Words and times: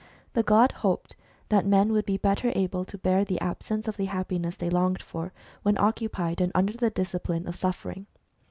The 0.33 0.41
god 0.41 0.71
hoped 0.71 1.15
that 1.49 1.63
men 1.67 1.91
would 1.93 2.07
be 2.07 2.17
better 2.17 2.51
able 2.55 2.85
to 2.85 2.97
bear 2.97 3.23
the 3.23 3.39
absence 3.39 3.87
of 3.87 3.97
the 3.97 4.05
happiness 4.05 4.57
they 4.57 4.71
longed 4.71 4.99
for, 5.03 5.31
when 5.61 5.77
occupied 5.77 6.41
and 6.41 6.51
under 6.55 6.73
the 6.73 6.89
discipline 6.89 7.45
of 7.47 7.55
suffering. 7.55 8.07